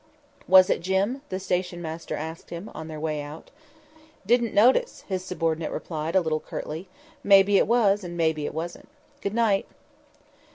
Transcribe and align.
"Was 0.47 0.71
it 0.71 0.81
Jim?" 0.81 1.21
the 1.29 1.39
station 1.39 1.79
master 1.79 2.15
asked 2.15 2.49
him, 2.49 2.71
on 2.73 2.87
their 2.87 2.99
way 2.99 3.21
out. 3.21 3.51
"Didn't 4.25 4.51
notice," 4.51 5.01
his 5.07 5.23
subordinate 5.23 5.69
replied, 5.69 6.15
a 6.15 6.21
little 6.21 6.39
curtly. 6.39 6.87
"Maybe 7.23 7.59
it 7.59 7.67
was 7.67 8.03
and 8.03 8.17
maybe 8.17 8.47
it 8.47 8.53
wasn't. 8.55 8.89
Good 9.21 9.35
night!" 9.35 9.67